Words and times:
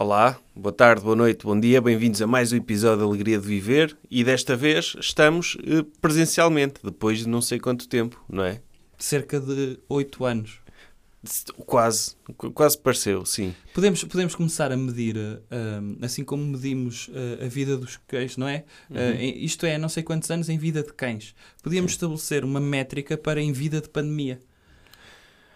Olá, 0.00 0.38
boa 0.54 0.72
tarde, 0.72 1.02
boa 1.02 1.16
noite, 1.16 1.44
bom 1.44 1.58
dia, 1.58 1.80
bem-vindos 1.80 2.22
a 2.22 2.26
mais 2.26 2.52
um 2.52 2.56
episódio 2.56 2.98
de 2.98 3.04
Alegria 3.04 3.38
de 3.38 3.46
Viver 3.46 3.96
e 4.08 4.22
desta 4.22 4.56
vez 4.56 4.94
estamos 5.00 5.56
eh, 5.64 5.84
presencialmente, 6.00 6.80
depois 6.84 7.18
de 7.20 7.28
não 7.28 7.40
sei 7.42 7.58
quanto 7.58 7.88
tempo, 7.88 8.22
não 8.28 8.44
é? 8.44 8.60
cerca 8.96 9.38
de 9.40 9.78
8 9.88 10.24
anos. 10.24 10.60
Quase, 11.66 12.14
qu- 12.36 12.50
quase 12.52 12.78
pareceu, 12.78 13.24
sim. 13.26 13.52
Podemos, 13.74 14.02
podemos 14.04 14.34
começar 14.36 14.70
a 14.70 14.76
medir, 14.76 15.16
uh, 15.16 15.98
assim 16.00 16.24
como 16.24 16.44
medimos 16.44 17.08
uh, 17.08 17.44
a 17.44 17.48
vida 17.48 17.76
dos 17.76 17.96
cães, 18.06 18.36
não 18.36 18.46
é? 18.48 18.64
Uh, 18.88 18.98
em- 19.18 19.44
isto 19.44 19.66
é, 19.66 19.78
não 19.78 19.88
sei 19.88 20.02
quantos 20.04 20.30
anos 20.30 20.48
em 20.48 20.56
vida 20.56 20.82
de 20.82 20.92
cães. 20.92 21.34
Podíamos 21.62 21.92
estabelecer 21.92 22.44
uma 22.44 22.60
métrica 22.60 23.16
para 23.18 23.40
em 23.42 23.52
vida 23.52 23.80
de 23.80 23.88
pandemia. 23.88 24.38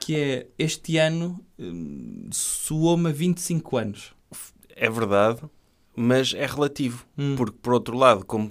Que 0.00 0.16
é, 0.16 0.46
este 0.58 0.98
ano 0.98 1.40
hum, 1.58 2.28
soou-me 2.32 3.08
a 3.10 3.12
25 3.12 3.76
anos. 3.76 4.12
É 4.76 4.88
verdade, 4.90 5.40
mas 5.96 6.32
é 6.34 6.46
relativo, 6.46 7.04
Hum. 7.18 7.34
porque 7.36 7.56
por 7.60 7.72
outro 7.74 7.96
lado, 7.96 8.24
como 8.24 8.48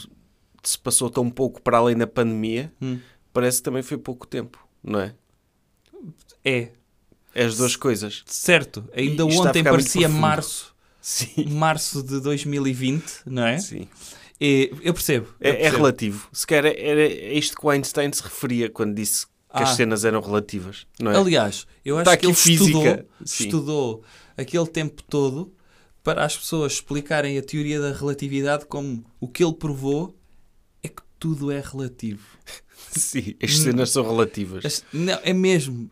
se 0.64 0.78
passou 0.78 1.10
tão 1.10 1.30
pouco 1.30 1.62
para 1.62 1.78
além 1.78 1.98
da 1.98 2.06
pandemia, 2.08 2.72
Hum. 2.82 3.00
parece 3.34 3.58
que 3.58 3.64
também 3.64 3.82
foi 3.84 3.98
pouco 3.98 4.28
tempo, 4.28 4.60
não 4.84 5.00
é? 5.00 5.16
É, 6.44 6.70
É 7.34 7.46
as 7.46 7.56
duas 7.58 7.76
coisas. 7.76 8.24
certo. 8.26 8.84
Ainda 8.94 9.24
a 9.24 9.26
ontem 9.26 9.64
parecia 9.64 10.10
março, 10.10 10.76
Sim. 11.02 11.46
março 11.50 12.04
de 12.04 12.20
2020, 12.20 13.22
não 13.26 13.46
é? 13.46 13.58
Sim. 13.58 13.88
E 14.40 14.72
eu 14.82 14.94
percebo. 14.94 15.28
eu 15.40 15.48
É, 15.48 15.50
é 15.50 15.56
percebo. 15.56 15.78
relativo. 15.78 16.30
Se 16.34 16.46
calhar 16.48 16.74
era, 16.76 17.06
isto 17.08 17.56
que 17.58 17.66
o 17.66 17.70
Einstein 17.70 18.12
se 18.12 18.24
referia 18.24 18.70
quando 18.70 18.96
disse 18.96 19.26
que 19.28 19.32
as 19.64 19.70
Ah. 19.72 19.76
cenas 19.76 20.04
eram 20.06 20.20
relativas, 20.22 20.88
não 21.00 21.12
é? 21.12 21.18
Aliás, 21.18 21.68
eu 21.86 21.96
acho 21.98 22.02
Está 22.10 22.18
que 22.18 22.26
ele 22.26 22.34
física, 22.34 22.66
estudou, 22.66 23.06
sim. 23.26 23.44
estudou 23.46 24.04
aquele 24.38 24.68
tempo 24.68 25.04
todo 25.04 25.54
para 26.04 26.26
as 26.26 26.36
pessoas 26.38 26.74
explicarem 26.74 27.38
a 27.38 27.42
teoria 27.44 27.80
da 27.80 27.92
relatividade 27.94 28.66
como 28.66 29.04
o 29.20 29.28
que 29.28 29.44
ele 29.44 29.54
provou 29.54 30.16
é 30.84 30.88
que 30.88 31.02
tudo 31.20 31.52
é 31.52 31.60
relativo. 31.62 32.26
Sim, 32.92 33.36
as 33.42 33.58
cenas 33.60 33.92
são 33.92 34.04
relativas. 34.04 34.66
As- 34.66 34.84
Não, 34.92 35.20
é 35.24 35.32
mesmo. 35.34 35.90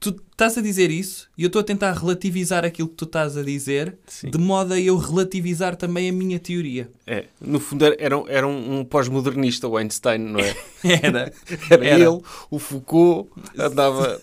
Tu, 0.00 0.12
tu 0.12 0.20
estás 0.34 0.58
a 0.58 0.60
dizer 0.60 0.90
isso 0.90 1.28
e 1.38 1.44
eu 1.44 1.46
estou 1.46 1.60
a 1.60 1.64
tentar 1.64 1.92
relativizar 1.92 2.64
aquilo 2.64 2.88
que 2.88 2.96
tu 2.96 3.04
estás 3.04 3.36
a 3.36 3.42
dizer 3.42 3.96
Sim. 4.06 4.30
de 4.30 4.38
modo 4.38 4.74
a 4.74 4.80
eu 4.80 4.96
relativizar 4.96 5.76
também 5.76 6.08
a 6.10 6.12
minha 6.12 6.38
teoria. 6.40 6.90
É, 7.06 7.26
no 7.40 7.60
fundo 7.60 7.84
era, 7.84 7.96
era, 7.98 8.18
um- 8.18 8.28
era 8.28 8.46
um, 8.46 8.84
pós-modernista, 8.84 9.68
o 9.68 9.76
Einstein, 9.76 10.18
não 10.18 10.40
é? 10.40 10.56
Era. 10.84 11.32
Era, 11.70 11.86
Era. 11.86 12.00
ele, 12.00 12.20
o 12.50 12.58
Foucault, 12.58 13.30
andava... 13.58 14.20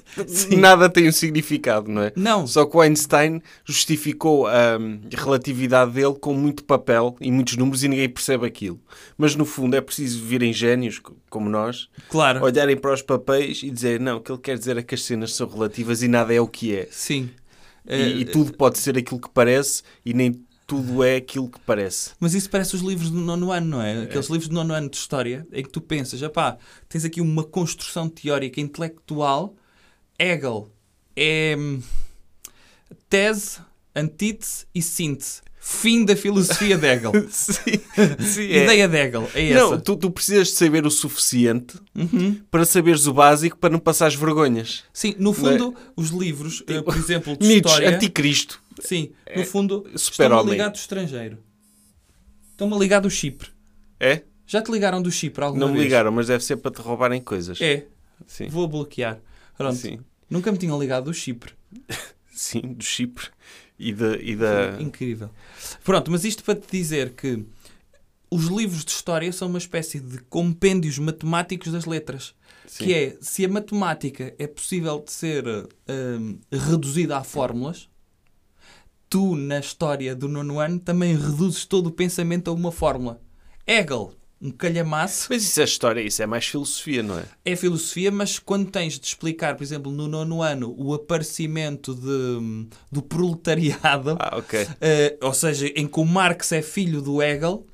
Nada 0.58 0.90
tem 0.90 1.08
um 1.08 1.12
significado, 1.12 1.90
não 1.90 2.03
é? 2.03 2.14
Não. 2.16 2.46
Só 2.46 2.66
que 2.66 2.75
o 2.78 2.81
Einstein 2.81 3.42
justificou 3.66 4.46
a 4.48 4.78
relatividade 5.16 5.92
dele 5.92 6.14
com 6.20 6.34
muito 6.34 6.64
papel 6.64 7.16
e 7.22 7.31
muitos 7.31 7.56
números 7.58 7.84
e 7.84 7.88
ninguém 7.88 8.09
percebe 8.09 8.46
aquilo. 8.46 8.80
Mas 9.18 9.36
no 9.36 9.46
fundo 9.46 9.75
é 9.75 9.81
preciso 9.81 10.23
virem 10.23 10.52
génios 10.53 11.00
co- 11.00 11.16
como 11.30 11.50
nós, 11.50 11.88
Claro. 12.09 12.44
olharem 12.44 12.75
para 12.78 12.94
os 12.94 13.02
papéis 13.02 13.64
e 13.64 13.70
dizer 13.72 14.00
não, 14.00 14.18
o 14.18 14.22
que 14.22 14.31
ele 14.31 14.40
quer 14.42 14.58
dizer 14.58 14.78
é 14.78 14.84
que 14.84 14.94
as 14.96 15.03
cenas 15.03 15.34
são 15.34 15.48
relativas 15.48 16.01
e 16.02 16.08
nada 16.08 16.34
é 16.34 16.40
o 16.42 16.48
que 16.48 16.76
é. 16.76 16.88
Sim. 16.92 17.30
E, 17.88 17.94
Eh, 17.94 18.09
e 18.09 18.25
tudo 18.25 18.53
pode 18.53 18.78
ser 18.78 18.98
aquilo 18.98 19.20
que 19.20 19.30
parece 19.30 19.81
e 20.06 20.14
nem 20.14 20.46
tudo 20.68 21.03
é 21.03 21.18
aquilo 21.18 21.50
que 21.50 21.59
parece. 21.59 22.12
Mas 22.20 22.34
isso 22.34 22.50
parece 22.50 22.75
os 22.75 22.81
livros 22.81 23.09
do 23.12 23.20
nono 23.20 23.52
ano, 23.52 23.68
não 23.68 23.81
é? 23.81 24.03
Aqueles 24.03 24.28
livros 24.28 24.48
do 24.48 24.53
nono 24.56 24.74
ano 24.74 24.90
de 24.90 24.96
história 24.96 25.46
em 25.52 25.64
que 25.64 25.70
tu 25.70 25.81
pensas, 25.81 26.22
pá, 26.30 26.58
tens 26.88 27.03
aqui 27.03 27.20
uma 27.20 27.44
construção 27.44 28.08
teórica 28.08 28.62
intelectual. 28.62 29.53
Hegel 30.18 30.72
é 31.16 31.56
hum, 31.58 31.81
tese, 33.09 33.59
antítese 33.96 34.66
e 34.74 34.81
síntese. 34.81 35.41
Fim 35.63 36.03
da 36.03 36.16
filosofia 36.16 36.75
de 36.75 36.88
Hegel. 36.88 37.12
Sim, 37.29 37.53
sim 38.19 38.41
é. 38.52 38.63
Ideia 38.63 38.88
de 38.88 38.97
Hegel, 38.97 39.29
é 39.35 39.50
essa. 39.50 39.59
Não, 39.59 39.79
tu, 39.79 39.96
tu 39.96 40.09
precisas 40.09 40.47
de 40.47 40.53
saber 40.56 40.88
o 40.88 40.90
suficiente 40.90 41.78
Uhum. 41.96 42.41
para 42.50 42.66
saberes 42.66 43.06
o 43.06 43.13
básico 43.13 43.56
para 43.59 43.69
não 43.69 43.78
passares 43.78 44.16
vergonhas. 44.16 44.84
Sim, 44.91 45.13
no 45.19 45.34
fundo, 45.34 45.75
os 45.96 46.09
livros, 46.09 46.63
eh, 46.68 46.81
por 46.81 46.96
exemplo, 46.96 47.38
de 47.38 47.46
Nietzsche, 47.46 47.68
história... 47.69 47.96
anticristo. 47.96 48.59
Sim, 48.80 49.12
no 49.35 49.46
fundo, 49.46 49.75
estão-me 49.75 49.96
a 49.96 50.00
super-homem. 50.00 50.51
ligar 50.53 50.69
do 50.69 50.75
estrangeiro. 50.78 51.38
Estão-me 52.51 52.74
a 52.74 52.78
ligar 52.80 53.00
do 53.00 53.09
Chipre. 53.12 53.50
É? 54.00 54.24
Já 54.47 54.63
te 54.63 54.72
ligaram 54.72 55.00
do 55.00 55.12
Chipre 55.12 55.44
alguma 55.44 55.59
Não 55.63 55.68
me 55.72 55.78
vez? 55.78 55.85
ligaram, 55.85 56.12
mas 56.12 56.25
deve 56.25 56.44
ser 56.44 56.57
para 56.57 56.72
te 56.72 56.81
roubarem 56.81 57.22
coisas. 57.22 57.62
É, 57.62 57.85
Sim. 58.25 58.47
vou 58.47 58.68
bloquear. 58.68 59.19
Pronto. 59.56 59.75
Sim. 59.75 60.00
Nunca 60.28 60.51
me 60.51 60.57
tinham 60.57 60.80
ligado 60.80 61.06
do 61.06 61.13
Chipre. 61.13 61.53
Sim, 62.34 62.62
do 62.74 62.84
Chipre 62.84 63.28
e 63.81 63.94
da. 63.94 64.18
E 64.18 64.36
da... 64.36 64.78
Incrível. 64.80 65.30
Pronto, 65.84 66.12
mas 66.12 66.24
isto 66.24 66.44
para 66.44 66.56
te 66.56 66.68
dizer 66.72 67.14
que 67.14 67.44
os 68.30 68.46
livros 68.46 68.86
de 68.86 68.92
história 68.92 69.31
são 69.34 69.47
uma 69.47 69.58
espécie 69.58 70.00
de 70.00 70.19
compêndios 70.19 71.00
matemáticos 71.00 71.72
das 71.72 71.86
letras. 71.86 72.34
Sim. 72.68 72.86
Que 72.86 72.94
é, 72.94 73.18
se 73.19 73.44
a 73.44 73.50
matemática 73.50 74.34
é 74.40 74.47
possível 74.47 75.03
de 75.03 75.12
ser 75.12 75.46
hum, 75.47 76.40
reduzida 76.50 77.18
a 77.18 77.24
fórmulas, 77.24 77.90
tu, 79.09 79.36
na 79.36 79.59
história 79.59 80.16
do 80.16 80.30
nono 80.30 80.59
ano, 80.59 80.80
também 80.80 81.18
reduzes 81.18 81.66
todo 81.66 81.88
o 81.88 81.92
pensamento 81.92 82.50
a 82.50 82.53
uma 82.53 82.72
fórmula. 82.72 83.19
Hegel, 83.68 84.13
um 84.41 84.50
calhamaço, 84.50 85.28
Mas 85.29 85.44
isso 85.44 85.62
é 85.62 85.63
história, 85.63 86.02
isso 86.02 86.22
é 86.24 86.25
mais 86.25 86.46
filosofia, 86.47 87.03
não 87.03 87.19
é? 87.19 87.25
é 87.46 87.56
filosofia, 87.56 88.09
mas 88.12 88.40
quando 88.40 88.72
tens 88.72 89.00
de 89.00 89.06
explicar, 89.06 89.56
por 89.56 89.63
exemplo, 89.63 89.91
no 89.91 90.07
nono 90.07 90.41
ano, 90.41 90.74
o 90.78 90.94
aparecimento 90.96 91.94
de, 91.94 92.68
do 92.91 93.01
proletariado, 93.01 94.18
Ah, 94.19 94.38
ok. 94.38 94.68
eh, 94.81 95.18
ou 95.22 95.34
seja, 95.34 95.68
em 95.75 95.88
que 95.88 96.00
o 96.00 96.06
Marx 96.06 96.51
é 96.51 96.62
filho 96.62 97.01
do 97.01 97.22
Hegel, 97.22 97.66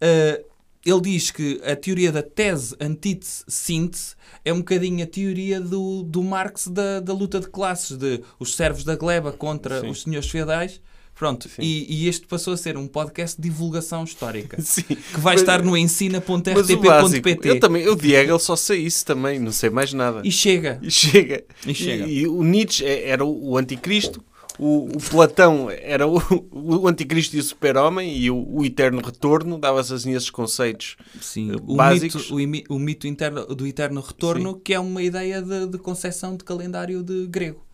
eh, 0.00 0.44
ele 0.84 1.00
diz 1.00 1.30
que 1.30 1.60
a 1.64 1.76
teoria 1.76 2.10
da 2.10 2.22
tese, 2.22 2.74
antítese, 2.80 3.44
síntese 3.46 4.14
é 4.44 4.52
um 4.52 4.58
bocadinho 4.58 5.04
a 5.04 5.06
teoria 5.06 5.60
do, 5.60 6.02
do 6.02 6.22
Marx 6.24 6.66
da, 6.66 6.98
da 7.00 7.12
luta 7.14 7.38
de 7.40 7.48
classes, 7.48 7.96
de 7.96 8.20
os 8.38 8.56
servos 8.56 8.82
da 8.84 8.96
gleba 8.96 9.32
contra 9.32 9.80
Sim. 9.80 9.88
os 9.90 10.02
senhores 10.02 10.28
feudais. 10.28 10.80
Pronto, 11.14 11.48
e, 11.58 11.86
e 12.04 12.08
este 12.08 12.26
passou 12.26 12.52
a 12.52 12.56
ser 12.56 12.76
um 12.76 12.88
podcast 12.88 13.40
de 13.40 13.48
divulgação 13.48 14.02
histórica. 14.02 14.58
Sim. 14.62 14.82
Que 14.82 15.20
vai 15.20 15.34
Mas- 15.34 15.42
estar 15.42 15.62
no 15.62 15.72
o 15.72 15.76
ensina.rtp.pt. 15.76 17.48
eu 17.48 17.60
também, 17.60 17.82
eu 17.82 17.94
de 17.94 18.12
Hegel 18.14 18.38
só 18.38 18.56
sei 18.56 18.80
isso 18.86 19.04
também, 19.04 19.38
não 19.38 19.52
sei 19.52 19.70
mais 19.70 19.92
nada. 19.92 20.22
E 20.24 20.32
chega. 20.32 20.78
E 20.82 20.90
chega. 20.90 21.44
E 21.66 21.74
chega. 21.74 22.06
E, 22.06 22.26
o 22.26 22.42
Nietzsche 22.42 22.84
é- 22.84 23.08
era 23.08 23.24
o, 23.24 23.50
o 23.50 23.56
anticristo, 23.58 24.22
o, 24.58 24.84
o 24.96 24.98
Platão 25.10 25.68
era 25.70 26.06
o, 26.06 26.20
o 26.50 26.88
anticristo 26.88 27.36
e 27.36 27.38
o 27.38 27.42
super-homem, 27.42 28.16
e 28.16 28.30
o, 28.30 28.36
o 28.58 28.64
eterno 28.64 29.00
retorno 29.00 29.58
dava-se 29.58 29.94
assim 29.94 30.14
esses 30.14 30.30
conceitos. 30.30 30.96
Sim, 31.20 31.52
eh, 31.52 31.56
o 31.66 31.76
básicos. 31.76 32.22
mito, 32.22 32.34
o, 32.34 32.40
imi- 32.40 32.64
o 32.68 32.78
mito 32.78 33.06
interno, 33.06 33.46
do 33.46 33.66
eterno 33.66 34.00
retorno, 34.00 34.54
que 34.58 34.74
é 34.74 34.80
uma 34.80 35.02
ideia 35.02 35.40
de, 35.40 35.66
de 35.68 35.78
concepção 35.78 36.36
de 36.36 36.44
calendário 36.44 37.02
de 37.02 37.26
grego. 37.28 37.64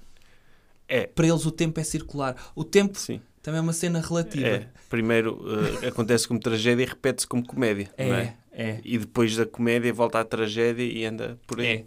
É. 0.89 1.07
Para 1.07 1.27
eles 1.27 1.45
o 1.45 1.51
tempo 1.51 1.79
é 1.79 1.85
circular. 1.85 2.35
O 2.55 2.65
tempo 2.65 2.99
Sim. 2.99 3.21
também 3.43 3.59
é 3.59 3.63
uma 3.63 3.73
cena 3.73 4.01
relativa. 4.01 4.47
É. 4.47 4.69
Primeiro 4.89 5.45
eh, 5.83 5.89
acontece 5.89 6.27
como 6.27 6.41
tragédia 6.41 6.83
e 6.83 6.87
repete-se 6.87 7.27
como 7.27 7.47
comédia. 7.47 7.91
É, 7.97 8.09
não 8.09 8.15
é? 8.17 8.37
é. 8.53 8.81
E 8.85 8.97
depois 8.97 9.37
da 9.37 9.45
comédia 9.45 9.93
volta 9.93 10.19
à 10.21 10.25
tragédia 10.25 10.83
e 10.83 11.05
anda 11.05 11.39
por 11.47 11.61
aí. 11.61 11.67
é. 11.67 11.85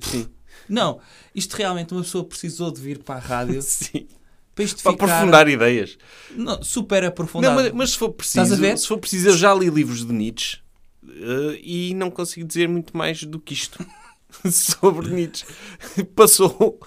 Sim. 0.00 0.28
Não, 0.68 1.00
isto 1.34 1.54
realmente 1.54 1.92
uma 1.92 2.02
pessoa 2.02 2.24
precisou 2.24 2.70
de 2.70 2.80
vir 2.80 2.98
para 2.98 3.16
a 3.16 3.18
rádio 3.18 3.60
Sim. 3.62 4.06
para 4.54 4.64
isto 4.64 4.82
Para 4.82 4.92
ficar 4.92 5.04
aprofundar 5.06 5.48
ideias. 5.48 5.98
Não, 6.30 6.62
super 6.62 7.02
Não, 7.02 7.08
aprofundado. 7.08 7.56
mas, 7.56 7.72
mas 7.72 7.90
se 7.90 7.98
for 7.98 8.10
preciso, 8.10 8.56
se 8.78 8.86
for 8.86 8.98
preciso, 8.98 9.28
eu 9.30 9.36
já 9.36 9.52
li 9.54 9.68
livros 9.68 10.06
de 10.06 10.12
Nietzsche 10.12 10.58
eh, 11.04 11.60
e 11.62 11.94
não 11.94 12.10
consigo 12.10 12.46
dizer 12.46 12.68
muito 12.68 12.96
mais 12.96 13.24
do 13.24 13.40
que 13.40 13.54
isto 13.54 13.84
sobre 14.50 15.08
Nietzsche. 15.10 15.44
Passou. 16.14 16.78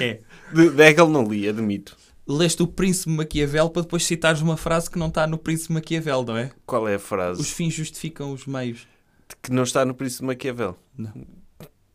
É. 0.00 0.20
De, 0.52 0.82
Hegel 0.82 1.08
não 1.08 1.24
li, 1.24 1.48
admito. 1.48 1.96
Leste 2.26 2.62
o 2.62 2.66
Príncipe 2.66 3.10
Maquiavel 3.10 3.68
para 3.70 3.82
depois 3.82 4.04
citares 4.04 4.40
uma 4.40 4.56
frase 4.56 4.90
que 4.90 4.98
não 4.98 5.08
está 5.08 5.26
no 5.26 5.36
Príncipe 5.38 5.72
Maquiavel, 5.72 6.22
não 6.24 6.36
é? 6.36 6.50
Qual 6.64 6.86
é 6.88 6.94
a 6.94 6.98
frase 6.98 7.40
Os 7.40 7.50
fins 7.50 7.74
justificam 7.74 8.32
os 8.32 8.46
meios. 8.46 8.86
que 9.42 9.50
não 9.52 9.64
está 9.64 9.84
no 9.84 9.94
Príncipe 9.94 10.24
Maquiavel? 10.24 10.76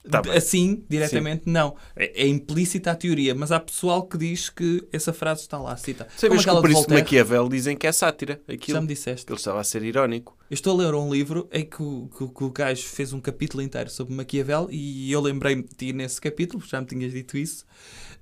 Tá 0.10 0.22
assim, 0.34 0.84
diretamente, 0.90 1.44
não. 1.46 1.76
É, 1.96 2.24
é 2.24 2.28
implícita 2.28 2.92
a 2.92 2.96
teoria, 2.96 3.36
mas 3.36 3.52
há 3.52 3.60
pessoal 3.60 4.04
que 4.04 4.18
diz 4.18 4.50
que 4.50 4.88
essa 4.92 5.14
frase 5.14 5.42
está 5.42 5.58
lá, 5.58 5.76
cita. 5.78 6.08
Sabes 6.16 6.44
que 6.44 6.50
o 6.50 6.62
Príncipe. 6.62 6.94
Maquiavel 6.94 7.50
dizem 7.50 7.76
que 7.76 7.88
é 7.88 7.92
sátira. 7.92 8.42
Aquilo. 8.48 8.78
Já 8.78 8.82
me 8.82 8.88
disseste. 8.88 9.26
Que 9.26 9.32
ele 9.32 9.40
estava 9.40 9.60
a 9.60 9.64
ser 9.64 9.84
irónico. 9.84 10.38
Eu 10.50 10.54
estou 10.54 10.80
a 10.80 10.84
ler 10.84 10.96
um 10.96 11.12
livro 11.12 11.48
em 11.52 11.66
que 11.66 11.82
o, 11.82 12.10
que, 12.18 12.28
que 12.28 12.44
o 12.44 12.50
gajo 12.50 12.84
fez 12.84 13.12
um 13.12 13.20
capítulo 13.20 13.62
inteiro 13.62 13.90
sobre 13.90 14.14
Maquiavel 14.14 14.68
e 14.72 15.12
eu 15.12 15.20
lembrei-me 15.20 15.64
de 15.64 15.76
ti 15.76 15.94
nesse 15.94 16.22
capítulo, 16.22 16.64
já 16.66 16.80
me 16.80 16.88
tinhas 16.88 17.12
dito 17.12 17.38
isso, 17.38 17.66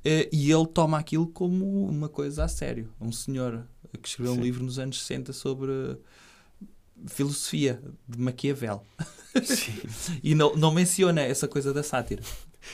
eh, 0.03 0.27
e 0.31 0.51
ele 0.51 0.65
toma 0.67 0.97
aquilo 0.97 1.27
como 1.27 1.87
uma 1.87 2.09
coisa 2.09 2.43
a 2.43 2.47
sério. 2.47 2.91
Um 2.99 3.11
senhor 3.11 3.67
que 4.01 4.07
escreveu 4.07 4.33
um 4.33 4.37
Sim. 4.37 4.41
livro 4.41 4.63
nos 4.63 4.79
anos 4.79 4.99
60 5.01 5.33
sobre 5.33 5.97
filosofia 7.07 7.81
de 8.07 8.19
Maquiavel. 8.19 8.83
e 10.23 10.35
não, 10.35 10.55
não 10.55 10.71
menciona 10.71 11.21
essa 11.21 11.47
coisa 11.47 11.73
da 11.73 11.83
sátira. 11.83 12.23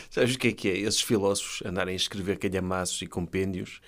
Sabes 0.10 0.36
o 0.36 0.40
que 0.40 0.50
é 0.50 0.52
que 0.52 0.70
é? 0.70 0.78
Esses 0.78 1.02
filósofos 1.02 1.62
andarem 1.66 1.94
a 1.94 1.96
escrever 1.96 2.38
calhamaços 2.38 3.02
e 3.02 3.08
compêndios 3.08 3.82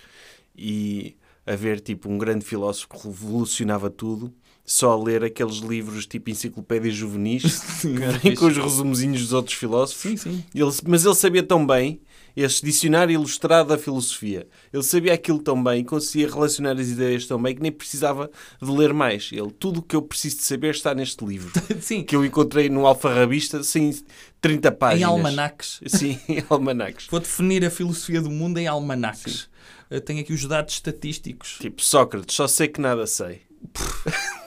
e 0.56 1.16
haver 1.46 1.80
tipo 1.80 2.10
um 2.10 2.18
grande 2.18 2.46
filósofo 2.46 2.90
que 2.90 3.08
revolucionava 3.08 3.90
tudo 3.90 4.34
só 4.66 4.92
a 4.94 5.04
ler 5.04 5.24
aqueles 5.24 5.58
livros 5.58 6.06
tipo 6.06 6.30
enciclopédias 6.30 6.96
juvenis 6.96 7.84
vêm 8.24 8.34
com 8.36 8.46
os 8.48 8.56
resumozinhos 8.58 9.22
dos 9.22 9.34
outros 9.34 9.56
filósofos. 9.58 10.02
Sim, 10.02 10.18
sim. 10.18 10.44
Ele- 10.56 10.72
mas 10.88 11.06
ele 11.06 11.16
sabia 11.16 11.44
tão 11.44 11.66
bem, 11.68 12.00
este 12.36 12.66
dicionário 12.66 13.14
ilustrado 13.14 13.70
da 13.70 13.78
filosofia, 13.78 14.48
ele 14.72 14.82
sabia 14.82 15.14
aquilo 15.14 15.38
tão 15.40 15.62
bem, 15.62 15.84
conseguia 15.84 16.28
relacionar 16.28 16.72
as 16.80 16.88
ideias 16.90 17.28
tão 17.28 17.40
bem 17.42 17.54
que 17.54 17.62
nem 17.62 17.72
precisava 17.72 18.32
de 18.62 18.72
ler 18.72 18.92
mais. 18.94 19.30
Ele, 19.32 19.52
tudo 19.52 19.82
o 19.82 19.84
que 19.84 19.96
eu 19.96 20.02
preciso 20.02 20.38
de 20.38 20.44
saber 20.44 20.72
está 20.72 20.96
neste 20.96 21.24
livro. 21.26 21.52
Sim, 21.82 22.02
que 22.04 22.16
eu 22.16 22.26
encontrei 22.26 22.70
no 22.70 22.88
Alfarrabista 22.88 23.62
sem 23.64 23.94
30 24.42 24.72
páginas. 24.72 25.02
em 25.02 25.04
almanaques. 25.04 25.80
Sim, 25.88 26.18
em 26.28 26.44
almanaques. 26.50 27.06
Vou 27.12 27.20
definir 27.20 27.64
a 27.66 27.70
filosofia 27.70 28.22
do 28.22 28.32
mundo 28.32 28.58
em 28.58 28.66
almanaques. 28.66 29.48
Eu 29.92 30.02
tenho 30.02 30.22
aqui 30.22 30.34
os 30.34 30.44
dados 30.46 30.74
estatísticos. 30.74 31.58
Tipo, 31.60 31.84
Sócrates, 31.84 32.36
só 32.36 32.48
sei 32.48 32.68
que 32.70 32.82
nada 32.82 33.06
sei. 33.06 33.42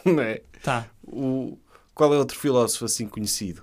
Não 0.14 0.22
é? 0.22 0.40
Tá. 0.62 0.86
O... 1.04 1.58
Qual 1.94 2.12
é 2.14 2.18
outro 2.18 2.38
filósofo 2.38 2.84
assim 2.84 3.06
conhecido? 3.06 3.62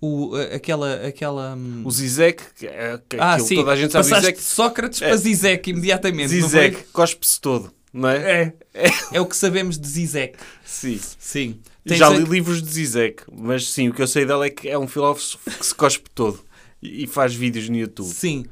O, 0.00 0.32
aquela. 0.54 1.06
aquela 1.06 1.54
hum, 1.54 1.82
O 1.84 1.90
Zizek, 1.90 2.42
que 2.56 2.66
é, 2.66 3.00
que 3.08 3.16
ah, 3.18 3.38
sim. 3.38 3.54
toda 3.56 3.72
a 3.72 3.76
gente 3.76 3.92
sabe. 3.92 4.04
Passaste 4.08 4.26
Zizek, 4.32 4.42
Sócrates 4.42 5.02
É. 5.02 5.08
para 5.08 5.16
Zizek 5.16 5.70
imediatamente. 5.70 6.28
Zizek 6.28 6.84
cospe-se 6.92 7.40
todo, 7.40 7.72
não 7.92 8.08
é? 8.08 8.52
É. 8.74 8.88
É 9.12 9.20
o 9.20 9.26
que 9.26 9.36
sabemos 9.36 9.78
de 9.78 9.88
Zizek. 9.88 10.38
Sim. 10.64 11.00
Sim. 11.18 11.60
Tens 11.86 11.98
Já 11.98 12.08
a- 12.08 12.10
li 12.10 12.24
livros 12.24 12.62
de 12.62 12.70
Zizek, 12.70 13.22
mas 13.32 13.68
sim, 13.68 13.88
o 13.88 13.94
que 13.94 14.02
eu 14.02 14.06
sei 14.06 14.24
dele 14.26 14.46
é 14.46 14.50
que 14.50 14.68
é 14.68 14.78
um 14.78 14.86
filósofo 14.86 15.38
que 15.50 15.64
se 15.66 15.74
cospe 15.74 16.08
todo 16.14 16.40
e 16.82 17.06
faz 17.06 17.34
vídeos 17.34 17.68
no 17.68 17.76
YouTube. 17.76 18.12
Sim. 18.12 18.44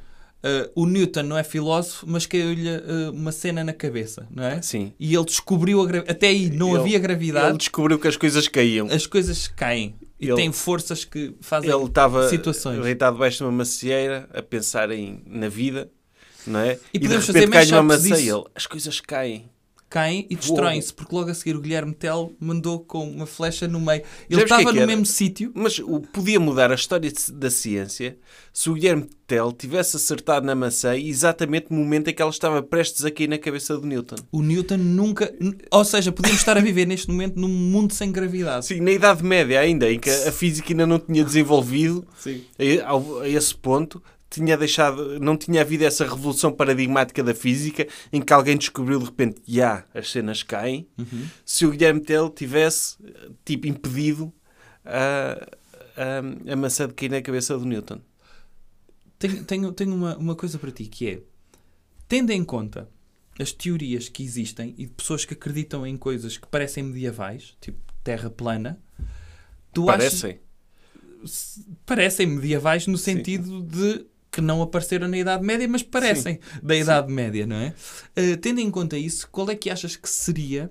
Uh, 0.44 0.69
o 0.75 0.87
Newton 0.87 1.23
não 1.23 1.39
é 1.39 1.44
filósofo, 1.44 2.05
mas 2.09 2.27
caiu-lhe 2.27 2.69
uh, 2.69 3.12
uma 3.12 3.31
cena 3.31 3.62
na 3.62 3.73
cabeça, 3.73 4.27
não 4.29 4.43
é? 4.43 4.61
Sim. 4.61 4.93
E 4.99 5.15
ele 5.15 5.25
descobriu 5.25 5.81
a 5.81 5.87
gravidade. 5.87 6.17
Até 6.17 6.27
aí 6.29 6.50
não 6.50 6.71
Ele- 6.71 6.79
havia 6.81 6.99
gravidade, 6.99 7.49
Ele 7.50 7.59
descobriu 7.59 7.97
que 7.99 8.09
as 8.09 8.17
coisas 8.17 8.49
caíam. 8.49 8.89
as 8.91 9.06
coisas 9.06 9.47
caem. 9.47 9.94
E 10.19 10.27
Ele- 10.27 10.35
tem 10.35 10.50
forças 10.50 11.05
que 11.05 11.35
fazem 11.41 11.71
Ele 11.71 11.85
estava 11.85 12.29
situações. 12.29 12.83
deitado 12.83 13.15
debaixo 13.15 13.39
de 13.39 13.44
uma 13.44 13.53
macieira 13.53 14.29
a 14.35 14.43
pensar 14.43 14.91
em, 14.91 15.23
na 15.27 15.49
vida, 15.49 15.89
não 16.44 16.59
é? 16.59 16.77
E 16.93 16.99
de 16.99 17.06
podemos 17.06 17.27
repente 17.29 17.35
fazer 17.44 17.47
mais 17.55 17.71
cai 17.71 17.79
uma 17.81 17.94
e 17.94 17.99
disso. 17.99 18.15
ele, 18.37 18.44
as 18.55 18.67
coisas 18.67 19.00
caem. 19.00 19.49
Caem 19.93 20.27
e 20.31 20.37
destroem-se, 20.37 20.91
porque 20.91 21.15
logo 21.15 21.31
a 21.31 21.35
seguir 21.35 21.55
o 21.55 21.61
Guilherme 21.61 21.93
Tell 21.93 22.35
mandou 22.41 22.81
com 22.81 23.06
uma 23.11 23.27
flecha 23.27 23.69
no 23.69 23.79
meio. 23.79 24.00
Ele 24.31 24.41
é 24.41 24.44
estava 24.44 24.65
que 24.65 24.73
no 24.73 24.79
era? 24.79 24.87
mesmo 24.87 25.05
sítio. 25.05 25.53
Mas 25.55 25.79
o, 25.81 26.00
podia 26.00 26.41
mudar 26.41 26.73
a 26.73 26.75
história 26.75 27.12
da 27.35 27.50
ciência 27.50 28.17
se 28.55 28.71
o 28.71 28.73
Guilherme 28.73 29.06
Tell 29.27 29.53
tivesse 29.53 29.97
acertado 29.97 30.47
na 30.47 30.55
maçã 30.55 30.97
exatamente 30.97 31.67
no 31.69 31.77
momento 31.77 32.09
em 32.09 32.15
que 32.15 32.23
ela 32.23 32.31
estava 32.31 32.62
prestes 32.62 33.05
a 33.05 33.11
cair 33.11 33.29
na 33.29 33.37
cabeça 33.37 33.77
do 33.77 33.87
Newton. 33.87 34.17
O 34.33 34.41
Newton 34.41 34.79
nunca. 34.79 35.31
Ou 35.71 35.85
seja, 35.85 36.11
podíamos 36.11 36.41
estar 36.41 36.56
a 36.56 36.61
viver 36.61 36.87
neste 36.87 37.11
momento 37.11 37.39
num 37.39 37.49
mundo 37.49 37.93
sem 37.93 38.11
gravidade. 38.11 38.65
Sim, 38.65 38.81
na 38.81 38.93
Idade 38.93 39.23
Média 39.23 39.61
ainda, 39.61 39.93
em 39.93 40.00
que 40.00 40.09
a 40.09 40.33
física 40.33 40.73
ainda 40.73 40.87
não 40.87 40.99
tinha 40.99 41.23
desenvolvido 41.23 42.03
Sim. 42.19 42.43
a 42.59 43.29
esse 43.29 43.55
ponto, 43.55 44.03
tinha 44.32 44.56
deixado, 44.56 45.20
não 45.20 45.37
tinha 45.37 45.61
havido 45.61 45.84
essa 45.84 46.05
revolução 46.05 46.52
paradigmática 46.52 47.23
da 47.23 47.34
física 47.34 47.87
em 48.12 48.20
que 48.20 48.32
alguém 48.32 48.56
descobriu 48.56 48.99
de 48.99 49.05
repente, 49.05 49.43
já, 49.46 49.84
as 49.94 50.11
cenas 50.11 50.43
caem. 50.43 50.88
Se 51.44 51.67
o 51.67 51.70
Guilherme 51.70 52.00
Tell 52.00 52.31
tivesse, 52.31 52.96
tipo, 53.44 53.67
impedido 53.67 54.32
a, 54.84 55.49
a, 55.96 56.52
a 56.52 56.56
maçã 56.56 56.88
de 56.88 56.94
cair 56.94 57.11
na 57.11 57.23
cabeça 57.23 57.56
do 57.58 57.64
Newton. 57.64 58.00
Tenho, 59.19 59.44
tenho, 59.44 59.73
tenho 59.73 59.94
uma, 59.94 60.17
uma 60.17 60.34
coisa 60.34 60.58
para 60.58 60.73
ti 60.73 60.84
que 60.87 61.08
é: 61.08 61.23
tendo 62.08 62.31
em 62.31 62.44
conta 62.44 62.88
as 63.38 63.52
teorias 63.52 64.08
que 64.08 64.23
existem 64.23 64.75
e 64.76 64.87
de 64.87 64.93
pessoas 64.93 65.25
que 65.25 65.34
acreditam 65.34 65.87
em 65.87 65.96
coisas 65.96 66.37
que 66.37 66.46
parecem 66.46 66.82
medievais, 66.82 67.56
tipo 67.61 67.79
terra 68.02 68.29
plana, 68.29 68.81
tu 69.73 69.87
Parecem. 69.87 70.40
achas. 71.25 71.64
Parecem 71.87 72.26
medievais 72.26 72.87
no 72.88 72.99
sentido 72.99 73.62
de 73.62 74.05
que 74.32 74.40
não 74.40 74.62
apareceram 74.62 75.06
na 75.08 75.19
Idade 75.19 75.44
Média, 75.44 75.69
mas 75.69 75.82
parecem 75.82 76.40
da 76.62 76.75
Idade 76.75 77.12
Média, 77.12 77.46
não 77.46 77.56
é? 77.56 77.75
Uh, 78.19 78.37
tendo 78.38 78.61
em 78.61 78.70
conta 78.70 78.96
isso, 78.96 79.29
qual 79.31 79.50
é 79.50 79.55
que 79.55 79.69
achas 79.69 79.94
que 79.94 80.08
seria 80.08 80.70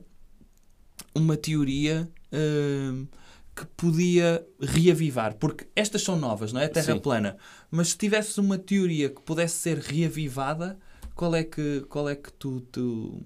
uma 1.13 1.38
teoria 1.38 2.10
uh, 2.34 3.08
que 3.56 3.66
podia 3.78 4.44
reavivar? 4.60 5.36
Porque 5.36 5.68
estas 5.75 6.02
são 6.02 6.18
novas, 6.18 6.52
não 6.52 6.60
é? 6.60 6.66
A 6.66 6.69
Terra 6.69 6.94
Sim. 6.96 7.00
plana. 7.00 7.38
Mas 7.69 7.90
se 7.90 7.98
tivesses 7.98 8.38
uma 8.40 8.58
teoria 8.58 9.10
que 9.10 9.22
pudesse 9.22 9.56
ser 9.60 9.78
reavivada, 9.78 10.80
qual 11.13 11.36
é 11.36 11.44
que, 11.44 11.81
qual 11.88 12.10
é 12.10 12.16
que 12.16 12.34
tu, 12.34 12.62
tu 12.72 13.22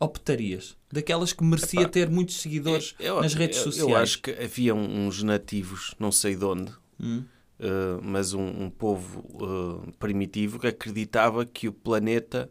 optarias? 0.00 0.76
Daquelas 0.90 1.32
que 1.32 1.44
merecia 1.44 1.82
Epá, 1.82 1.90
ter 1.90 2.08
muitos 2.08 2.40
seguidores 2.40 2.94
Eu- 2.98 3.20
nas 3.20 3.34
redes 3.34 3.58
eu- 3.58 3.64
sociais. 3.64 3.88
Eu 3.90 3.96
acho 3.96 4.22
que 4.22 4.30
havia 4.30 4.74
uns 4.74 5.22
nativos, 5.22 5.94
não 5.98 6.10
sei 6.12 6.36
de 6.36 6.44
onde, 6.44 6.72
Hum? 7.00 7.24
Uh, 7.62 8.00
mas 8.02 8.34
um, 8.34 8.42
um 8.64 8.68
povo 8.68 9.20
uh, 9.40 9.92
primitivo 10.00 10.58
que 10.58 10.66
acreditava 10.66 11.46
que 11.46 11.68
o 11.68 11.72
planeta 11.72 12.50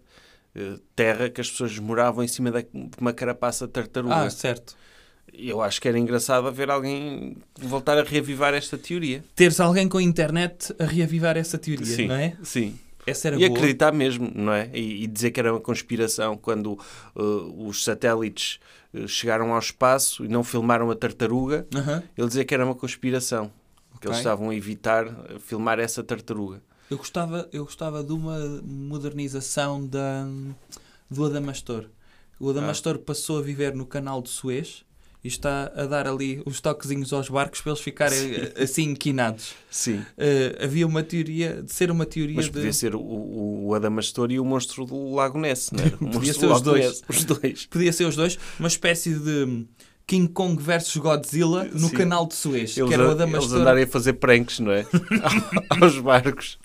uh, 0.55 0.79
Terra, 0.95 1.29
que 1.29 1.41
as 1.41 1.49
pessoas 1.51 1.77
moravam 1.77 2.23
em 2.23 2.29
cima 2.29 2.49
da- 2.49 2.61
de 2.61 2.69
uma 2.97 3.11
carapaça 3.11 3.67
de 3.67 3.73
tartaruga. 3.73 4.15
Ah, 4.27 4.29
certo. 4.29 4.73
Eu 5.33 5.61
acho 5.61 5.81
que 5.81 5.87
era 5.89 5.99
engraçado 5.99 6.49
ver 6.53 6.69
alguém 6.71 7.35
voltar 7.59 7.97
a 7.97 8.03
reavivar 8.03 8.53
esta 8.53 8.77
teoria. 8.77 9.21
Teres 9.35 9.59
alguém 9.59 9.89
com 9.89 9.97
a 9.97 10.01
internet 10.03 10.73
a 10.79 10.85
reavivar 10.85 11.35
essa 11.35 11.57
teoria, 11.57 11.85
sim, 11.85 12.07
não 12.07 12.15
é? 12.15 12.37
sim. 12.41 12.79
Essa 13.05 13.27
era 13.29 13.37
E 13.37 13.45
boa. 13.45 13.51
acreditar 13.57 13.91
mesmo, 13.91 14.31
não 14.33 14.53
é? 14.53 14.69
E, 14.73 15.03
e 15.03 15.07
dizer 15.07 15.31
que 15.31 15.39
era 15.41 15.51
uma 15.51 15.59
conspiração 15.59 16.37
quando 16.37 16.79
uh, 17.15 17.67
os 17.67 17.83
satélites 17.83 18.59
chegaram 19.07 19.51
ao 19.53 19.59
espaço 19.59 20.23
e 20.23 20.27
não 20.29 20.43
filmaram 20.43 20.89
a 20.91 20.95
tartaruga. 20.95 21.65
Aham. 21.75 22.01
Ele 22.17 22.27
dizia 22.27 22.45
que 22.45 22.53
era 22.53 22.63
uma 22.65 22.75
conspiração. 22.75 23.51
Que 24.01 24.07
eles 24.07 24.17
estavam 24.17 24.49
a 24.49 24.55
evitar 24.55 25.07
uh, 25.07 25.39
filmar 25.39 25.79
essa 25.79 26.03
tartaruga. 26.03 26.61
Eu 26.89 26.97
gostava, 26.97 27.47
eu 27.53 27.63
gostava 27.63 28.03
de 28.03 28.11
uma 28.11 28.37
modernização 28.63 29.85
da, 29.87 30.27
do 31.09 31.23
Adamastor. 31.23 31.85
O 32.39 32.49
Adamastor 32.49 32.97
passou 32.97 33.37
a 33.37 33.41
viver 33.41 33.73
no 33.73 33.85
canal 33.85 34.21
de 34.21 34.29
Suez 34.29 34.83
e 35.23 35.27
está 35.27 35.71
a 35.75 35.85
dar 35.85 36.07
ali 36.07 36.41
os 36.45 36.59
toquezinhos 36.59 37.13
aos 37.13 37.29
barcos 37.29 37.61
para 37.61 37.71
eles 37.71 37.81
ficarem 37.81 38.31
eh, 38.33 38.53
assim 38.63 38.89
inquinados. 38.89 39.53
Sim. 39.69 40.03
Eh, 40.17 40.57
havia 40.59 40.87
uma 40.87 41.03
teoria, 41.03 41.61
de 41.61 41.71
ser 41.71 41.91
uma 41.91 42.05
teoria 42.05 42.35
Mas 42.35 42.45
de... 42.45 42.51
podia 42.51 42.73
ser 42.73 42.95
o, 42.95 42.99
o, 42.99 43.73
Adamastor 43.75 44.31
e 44.31 44.39
o 44.39 44.43
monstro 44.43 44.85
do 44.85 45.13
Lago 45.13 45.39
Ness, 45.39 45.71
não 45.71 45.83
era? 45.83 45.95
O 46.01 46.09
Podia 46.09 46.33
ser 46.33 46.47
os 46.47 46.61
dois. 46.61 46.85
Ness. 46.85 47.03
Os 47.07 47.23
dois. 47.23 47.65
Podia 47.67 47.93
ser 47.93 48.05
os 48.05 48.15
dois, 48.15 48.39
uma 48.59 48.67
espécie 48.67 49.13
de 49.13 49.65
King 50.11 50.27
Kong 50.33 50.61
versus 50.61 50.97
Godzilla 50.97 51.63
no 51.71 51.87
Sim. 51.87 51.95
canal 51.95 52.25
de 52.27 52.35
Suez, 52.35 52.75
Eles, 52.77 52.89
que 52.89 52.93
era 52.93 53.03
o 53.03 53.07
a- 53.07 53.11
eles 53.11 53.21
Adamastor. 53.21 53.59
andarem 53.61 53.83
a 53.85 53.87
fazer 53.87 54.13
pranks, 54.13 54.59
não 54.59 54.71
é? 54.73 54.85
Aos 55.81 55.97
barcos. 55.99 56.59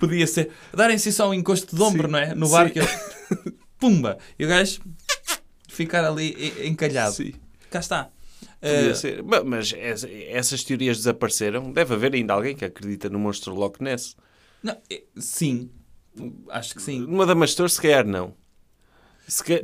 Podia 0.00 0.26
ser. 0.26 0.50
Darem-se 0.72 1.12
só 1.12 1.28
um 1.28 1.34
encosto 1.34 1.76
de 1.76 1.82
ombro, 1.82 2.06
Sim. 2.06 2.12
não 2.12 2.18
é? 2.18 2.34
No 2.34 2.48
barco. 2.48 2.78
Pumba! 3.78 4.16
E 4.38 4.44
o 4.46 4.48
gajo 4.48 4.80
ficar 5.68 6.02
ali 6.04 6.34
encalhado. 6.66 7.14
Sim. 7.14 7.34
Cá 7.70 7.80
está. 7.80 8.08
Podia 8.60 8.94
ser. 8.94 9.22
Ma- 9.22 9.44
Mas 9.44 9.72
es- 9.76 10.06
essas 10.30 10.64
teorias 10.64 10.96
desapareceram. 10.96 11.70
Deve 11.70 11.92
haver 11.94 12.14
ainda 12.14 12.32
alguém 12.32 12.56
que 12.56 12.64
acredita 12.64 13.10
no 13.10 13.18
monstro 13.18 13.54
Loch 13.54 13.80
Ness. 13.82 14.16
não, 14.62 14.76
eh, 14.90 15.02
sim. 15.18 15.68
Acho 16.48 16.74
que 16.74 16.82
sim. 16.82 17.00
No 17.00 17.20
Adamastor, 17.20 17.68
se 17.68 17.80
calhar, 17.82 18.06
não. 18.06 18.34
Se 19.28 19.44
ca- 19.44 19.62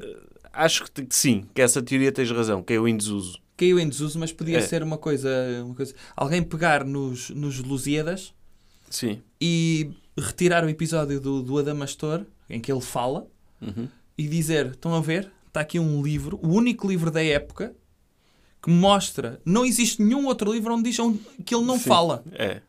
Acho 0.57 0.85
que 0.85 1.07
sim, 1.11 1.47
que 1.55 1.61
essa 1.61 1.83
teoria 1.83 2.13
tens 2.13 2.31
razão, 2.31 2.63
que 2.63 2.73
é 2.73 2.77
em 2.77 2.97
desuso. 2.97 3.39
Caiu 3.57 3.79
em 3.79 3.89
desuso, 3.89 4.19
mas 4.19 4.33
podia 4.33 4.59
É. 4.59 4.61
ser 4.61 4.83
uma 4.83 4.99
coisa, 4.99 5.29
uma 5.65 5.75
coisa. 5.75 5.95
Alguém 6.17 6.43
pegar 6.43 6.85
nos, 6.85 7.31
nos 7.31 7.59
Lusíadas 7.61 8.35
Sim. 8.91 9.23
e 9.41 9.91
retirar 10.19 10.65
o 10.65 10.69
episódio 10.69 11.21
do, 11.21 11.43
do 11.43 11.59
Adamastor, 11.59 12.25
em 12.51 12.61
que 12.61 12.71
ele 12.73 12.81
fala, 12.81 13.27
Uhum. 13.61 13.89
e 14.19 14.27
dizer: 14.29 14.67
estão 14.73 14.95
a 14.95 15.01
ver? 15.01 15.31
Está 15.47 15.61
aqui 15.61 15.79
um 15.79 16.03
livro, 16.03 16.39
o 16.43 16.49
único 16.49 16.89
livro 16.89 17.11
da 17.13 17.23
época, 17.23 17.75
que 18.61 18.71
mostra. 18.71 19.41
Não 19.45 19.65
existe 19.65 20.03
nenhum 20.03 20.27
outro 20.27 20.53
livro 20.53 20.75
onde 20.75 20.91
diz 20.91 20.97
que 21.45 21.55
ele 21.55 21.65
não 21.65 21.79
Sim. 21.79 21.89
fala. 21.89 22.25
É. 22.33 22.61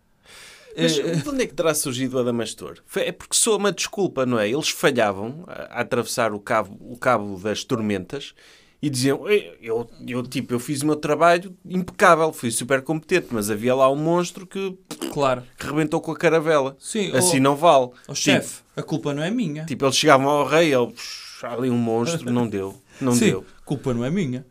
Mas 0.77 0.97
Eh, 0.97 1.15
de 1.15 1.29
onde 1.29 1.43
é 1.43 1.47
que 1.47 1.53
terá 1.53 1.73
surgido 1.73 2.17
o 2.17 2.19
Adamastor? 2.19 2.79
É 2.95 3.11
porque 3.11 3.35
soa 3.35 3.57
uma 3.57 3.71
desculpa, 3.71 4.25
não 4.25 4.37
é? 4.39 4.49
Eles 4.49 4.69
falhavam 4.69 5.43
a, 5.47 5.81
atravessar 5.81 6.33
o 6.33 6.39
cabo, 6.39 6.77
o 6.81 6.97
cabo 6.97 7.37
das 7.39 7.63
tormentas 7.63 8.33
e 8.81 8.89
diziam: 8.89 9.27
"Eu, 9.61 9.89
eu, 10.05 10.23
tipo, 10.23 10.53
eu 10.53 10.59
fiz 10.59 10.81
o 10.81 10.85
meu 10.85 10.95
trabalho 10.95 11.55
impecável, 11.65 12.31
fui 12.33 12.51
super 12.51 12.81
competente, 12.81 13.27
mas 13.31 13.49
havia 13.49 13.73
lá 13.73 13.89
um 13.89 13.95
monstro 13.95 14.45
que, 14.45 14.77
claro. 15.13 15.43
que 15.57 15.65
rebentou 15.65 16.01
com 16.01 16.11
a 16.11 16.17
caravela. 16.17 16.75
Sim, 16.79 17.11
assim 17.15 17.37
oh- 17.37 17.43
não 17.43 17.55
vale. 17.55 17.85
Ó 17.85 18.13
Tipo, 18.13 18.15
chefe, 18.15 18.61
a 18.75 18.83
culpa 18.83 19.13
não 19.13 19.23
é 19.23 19.31
minha. 19.31 19.65
Tipo, 19.65 19.85
eles 19.85 19.95
chegavam 19.97 20.27
ao 20.27 20.45
rei, 20.45 20.73
ele, 20.73 20.87
"Psh, 20.91 21.43
há 21.43 21.53
ali 21.53 21.69
um 21.69 21.77
monstro, 21.77 22.31
não 22.31 22.47
deu. 22.47 22.75
Não 22.99 23.13
Sim, 23.13 23.25
deu. 23.31 23.45
culpa 23.63 23.93
não 23.93 24.03
é 24.05 24.09
minha. 24.09 24.45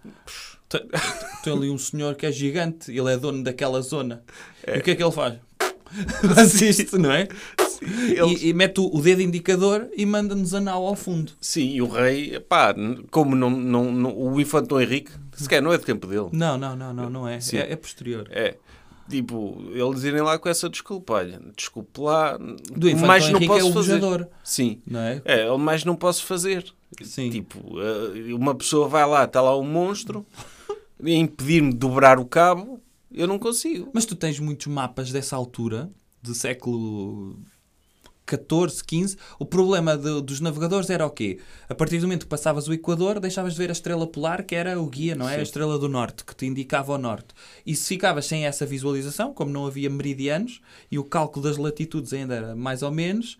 Tem- 0.69 0.83
Tem 1.43 1.53
ali 1.53 1.71
um 1.71 1.79
senhor 1.79 2.15
que 2.17 2.25
é 2.27 2.33
gigante, 2.33 2.91
ele 2.91 3.13
é 3.13 3.17
dono 3.19 3.43
daquela 3.45 3.81
zona. 3.83 4.23
E 4.67 4.79
o 4.79 4.83
que 4.83 4.93
é 4.93 4.95
que 4.97 5.03
ele 5.03 5.13
faz? 5.13 5.35
Faz 6.35 6.61
isto, 6.61 6.99
não 6.99 7.11
é? 7.13 7.29
Eles- 7.83 8.43
E, 8.43 8.49
e 8.49 8.53
mete 8.55 8.81
o, 8.81 9.01
dedo 9.01 9.21
indicador 9.23 9.89
e 9.97 10.05
manda-nos 10.07 10.55
a 10.55 10.61
nau 10.61 10.87
ao 10.87 10.97
fundo. 10.97 11.33
Sim, 11.41 11.69
e 11.75 11.83
o 11.83 11.87
rei, 11.89 12.39
pá, 12.41 12.75
como 13.11 13.35
não, 13.37 13.51
não, 13.51 13.93
não- 13.93 14.17
o 14.17 14.41
infante 14.41 14.69
Dom 14.69 14.81
Henrique, 14.81 15.13
sequer 15.35 15.61
não 15.63 15.73
é 15.73 15.79
de 15.79 15.85
tempo 15.85 16.07
dele. 16.07 16.29
Não, 16.33 16.57
não, 16.59 16.75
não, 16.77 16.93
não, 16.95 17.11
não 17.11 17.29
é. 17.29 17.39
É, 17.53 17.73
é 17.73 17.77
posterior. 17.77 18.27
É. 18.31 18.57
Tipo, 19.09 19.63
eles 19.75 20.03
irem 20.05 20.23
lá 20.23 20.39
com 20.39 20.49
essa 20.49 20.67
desculpa. 20.69 21.13
Olha, 21.15 21.39
desculpe 21.55 22.01
lá. 22.01 22.39
Do 22.39 22.89
infante 22.89 23.07
mais 23.07 23.25
não 23.29 23.37
Henrique 23.39 23.47
posso 23.49 23.67
é 23.67 23.71
o 23.71 23.73
fazer. 23.75 23.99
bujador, 24.01 24.27
Sim. 24.43 24.81
não 24.87 25.01
é? 25.01 25.21
É, 25.27 25.57
mais 25.59 25.85
não 25.85 25.95
posso 25.95 26.25
fazer. 26.25 26.65
Sim. 27.03 27.29
Tipo, 27.29 27.59
eh, 27.81 28.33
uma 28.33 28.55
pessoa 28.55 28.89
vai 28.89 29.07
lá, 29.07 29.25
está 29.25 29.43
lá 29.43 29.55
um 29.59 29.65
monstro, 29.65 30.25
e 31.03 31.13
impedir-me 31.17 31.71
de 31.71 31.77
dobrar 31.77 32.19
o 32.19 32.25
cabo, 32.25 32.81
eu 33.15 33.27
não 33.27 33.39
consigo. 33.39 33.91
Mas 33.93 34.05
tu 34.05 34.15
tens 34.15 34.39
muitos 34.39 34.67
mapas 34.67 35.11
dessa 35.13 35.37
altura, 35.37 35.91
do 36.23 36.35
século 36.35 37.39
XIV, 38.27 38.83
XV. 39.07 39.19
O 39.39 39.45
problema 39.45 39.97
de- 39.99 40.23
dos 40.23 40.41
navegadores 40.41 40.89
era 40.89 41.05
o 41.07 41.11
quê? 41.11 41.39
A 41.69 41.75
partir 41.75 41.99
do 41.99 42.03
momento 42.07 42.23
que 42.23 42.29
passavas 42.29 42.67
o 42.69 42.73
Equador, 42.73 43.21
deixavas 43.21 43.53
de 43.53 43.59
ver 43.59 43.69
a 43.69 43.73
estrela 43.73 44.07
polar, 44.07 44.43
que 44.45 44.55
era 44.55 44.81
o 44.81 44.87
guia, 44.89 45.15
não 45.15 45.29
é? 45.29 45.37
A 45.37 45.43
estrela 45.43 45.79
do 45.79 45.89
norte, 45.89 46.25
que 46.25 46.35
te 46.35 46.47
indicava 46.47 46.95
o 46.95 46.99
norte. 46.99 47.29
E 47.67 47.77
se 47.77 47.87
ficavas 47.89 48.25
sem 48.25 48.47
essa 48.47 48.65
visualização, 48.65 49.35
como 49.35 49.51
não 49.53 49.67
havia 49.67 49.91
meridianos 49.91 50.61
e 50.91 50.99
o 50.99 51.05
cálculo 51.05 51.47
das 51.47 51.59
latitudes 51.59 52.13
ainda 52.15 52.35
era 52.35 52.57
mais 52.57 52.83
ou 52.83 52.91
menos, 52.91 53.37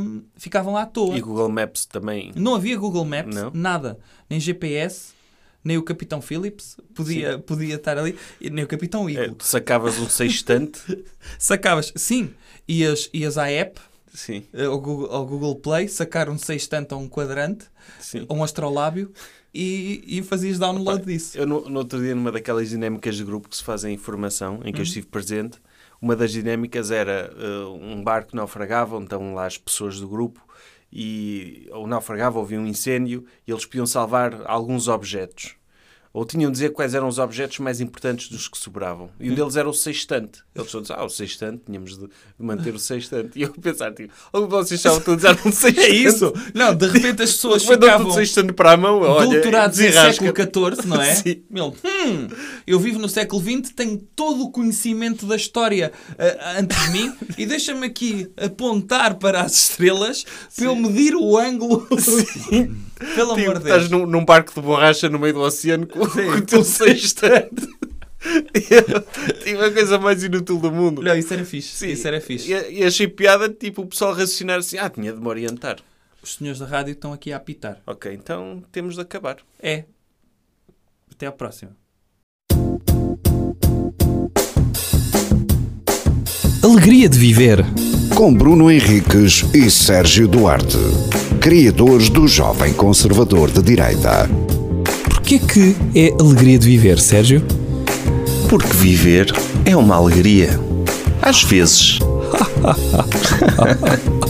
hum, 0.00 0.22
ficavam 0.36 0.72
lá 0.72 0.82
à 0.82 0.86
toa. 0.86 1.14
E 1.16 1.20
Google 1.20 1.50
Maps 1.50 1.84
também. 1.84 2.32
Não 2.34 2.54
havia 2.54 2.78
Google 2.78 3.04
Maps, 3.04 3.34
Não? 3.36 3.50
nada. 3.52 3.98
Nem 4.30 4.40
GPS, 4.40 5.12
nem 5.64 5.76
o 5.76 5.82
Capitão 5.82 6.20
Phillips 6.22 6.76
podia, 6.94 7.38
podia 7.38 7.74
estar 7.76 7.98
ali, 7.98 8.16
nem 8.40 8.64
o 8.64 8.68
Capitão 8.68 9.08
É, 9.08 9.12
Eagle. 9.12 9.34
tu 9.36 9.44
sacavas 9.44 9.98
um 9.98 10.08
sextante. 10.08 10.80
Sacavas, 11.38 11.92
sim, 11.96 12.30
ias, 12.66 13.10
ias 13.12 13.36
à 13.38 13.50
app, 13.50 13.80
Sim, 14.12 14.42
eh, 14.52 14.64
ao 14.64 14.80
Google, 14.80 15.10
ao 15.10 15.26
Google 15.26 15.56
Play, 15.56 15.86
sacar 15.88 16.28
um 16.28 16.38
sextante 16.38 16.94
ou 16.94 17.00
um 17.00 17.08
quadrante, 17.08 17.66
sim. 18.00 18.24
ou 18.28 18.38
um 18.38 18.42
astrolábio, 18.44 19.12
e, 19.52 20.02
e 20.06 20.22
fazias 20.22 20.58
download 20.58 21.04
disso. 21.04 21.36
Eu 21.38 21.46
no, 21.46 21.68
no 21.68 21.78
outro 21.80 22.00
dia, 22.00 22.14
numa 22.14 22.32
daquelas 22.32 22.68
dinâmicas 22.68 23.16
de 23.16 23.24
grupo 23.24 23.48
que 23.48 23.56
se 23.56 23.62
fazem 23.62 23.94
em 23.94 23.98
formação, 23.98 24.60
em 24.64 24.72
que 24.72 24.80
eu 24.80 24.84
estive 24.84 25.06
presente, 25.06 25.58
uma 26.00 26.14
das 26.16 26.32
dinâmicas 26.32 26.90
era 26.90 27.32
eh, 27.36 27.64
um 27.66 28.02
barco 28.02 28.34
naufragava, 28.34 28.98
estão 29.02 29.34
lá 29.34 29.46
as 29.46 29.58
pessoas 29.58 30.00
do 30.00 30.08
grupo, 30.08 30.40
e 30.92 31.68
ou 31.72 31.86
naufragava, 31.86 32.40
havia 32.40 32.60
um 32.60 32.66
incêndio, 32.66 33.24
e 33.46 33.50
eles 33.50 33.66
podiam 33.66 33.86
salvar 33.86 34.42
alguns 34.46 34.88
objetos. 34.88 35.57
Ou 36.12 36.24
tinham 36.24 36.50
de 36.50 36.54
dizer 36.58 36.70
quais 36.70 36.94
eram 36.94 37.08
os 37.08 37.18
objetos 37.18 37.58
mais 37.58 37.80
importantes 37.80 38.28
dos 38.28 38.48
que 38.48 38.58
sobravam. 38.58 39.10
E 39.20 39.30
um 39.30 39.34
deles 39.34 39.56
era 39.56 39.68
o 39.68 39.74
sextante. 39.74 40.40
Eles 40.54 40.70
todos, 40.70 40.90
ah, 40.90 41.04
o 41.04 41.08
sextante, 41.08 41.62
tínhamos 41.66 41.98
de 41.98 42.08
manter 42.38 42.74
o 42.74 42.78
sextante. 42.78 43.38
E 43.38 43.42
eu 43.42 43.54
a 43.56 43.60
pensar, 43.60 43.92
tipo, 43.92 44.12
algum 44.32 44.46
de 44.46 44.52
vocês 44.52 44.80
estavam 44.80 44.98
a 44.98 45.00
utilizar 45.00 45.38
um 45.46 45.52
sextante? 45.52 45.80
É 45.80 45.90
isso! 45.90 46.32
Não, 46.54 46.74
de 46.74 46.86
repente 46.86 47.22
as 47.22 47.32
pessoas 47.32 47.64
ficavam 47.64 48.10
sextante 48.10 48.52
para 48.52 48.72
a 48.72 48.76
mão, 48.76 49.00
olha, 49.00 49.28
doutorados 49.28 49.78
desenrasca. 49.78 50.24
século 50.24 50.74
XIV, 50.76 50.88
não 50.88 51.00
é? 51.00 51.14
Sim. 51.16 51.42
Meu, 51.50 51.68
hum, 51.84 52.28
eu 52.66 52.80
vivo 52.80 52.98
no 52.98 53.08
século 53.08 53.42
XX, 53.42 53.72
tenho 53.74 53.98
todo 54.16 54.44
o 54.44 54.50
conhecimento 54.50 55.26
da 55.26 55.36
história 55.36 55.92
ah, 56.18 56.58
antes 56.58 56.80
de 56.84 56.90
mim 56.90 57.12
e 57.36 57.46
deixa-me 57.46 57.86
aqui 57.86 58.30
apontar 58.36 59.14
para 59.16 59.42
as 59.42 59.52
estrelas 59.52 60.24
para 60.54 60.64
eu 60.64 60.74
medir 60.74 61.14
o 61.14 61.36
ângulo. 61.36 61.86
Pelo 63.14 63.34
Tipo, 63.36 63.50
amor 63.50 63.58
de 63.58 63.64
estás 63.64 63.88
Deus. 63.88 63.90
num, 63.90 64.06
num 64.06 64.24
barco 64.24 64.52
de 64.52 64.60
borracha 64.60 65.08
no 65.08 65.18
meio 65.18 65.34
do 65.34 65.40
oceano 65.40 65.86
com, 65.86 66.00
com 66.06 66.20
o 66.20 66.42
teu 66.42 66.64
sextante. 66.64 67.66
tipo, 69.44 69.62
a 69.62 69.70
coisa 69.70 69.98
mais 69.98 70.22
inútil 70.24 70.58
do 70.58 70.72
mundo. 70.72 71.00
Não, 71.02 71.14
isso 71.16 71.32
era 71.32 71.44
fixe. 71.44 71.68
Sim. 71.76 71.88
Isso 71.88 72.08
era 72.08 72.20
fixe. 72.20 72.52
E, 72.52 72.80
e 72.80 72.84
achei 72.84 73.06
piada, 73.06 73.48
tipo, 73.48 73.82
o 73.82 73.86
pessoal 73.86 74.12
raciocinar 74.12 74.58
assim, 74.58 74.78
ah, 74.78 74.90
tinha 74.90 75.12
de 75.12 75.20
me 75.20 75.28
orientar. 75.28 75.76
Os 76.22 76.34
senhores 76.34 76.58
da 76.58 76.66
rádio 76.66 76.92
estão 76.92 77.12
aqui 77.12 77.32
a 77.32 77.36
apitar. 77.36 77.80
Ok, 77.86 78.12
então 78.12 78.62
temos 78.72 78.96
de 78.96 79.00
acabar. 79.00 79.36
É. 79.62 79.84
Até 81.12 81.26
à 81.26 81.32
próxima. 81.32 81.76
Alegria 86.62 87.08
de 87.08 87.18
viver. 87.18 87.64
Com 88.14 88.34
Bruno 88.34 88.70
Henriques 88.70 89.44
e 89.54 89.70
Sérgio 89.70 90.26
Duarte, 90.26 90.76
criadores 91.38 92.08
do 92.08 92.26
Jovem 92.26 92.72
Conservador 92.72 93.50
de 93.50 93.62
Direita. 93.62 94.28
Porquê 95.04 95.38
que 95.38 95.76
é 95.94 96.12
alegria 96.20 96.58
de 96.58 96.66
viver, 96.66 96.98
Sérgio? 96.98 97.42
Porque 98.48 98.76
viver 98.76 99.32
é 99.64 99.76
uma 99.76 99.94
alegria. 99.96 100.58
Às 101.22 101.44
vezes. 101.44 102.00